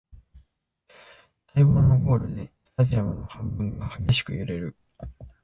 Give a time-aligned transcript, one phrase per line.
[1.53, 4.75] 待望のゴールでスタジアムの半分が激しく揺れる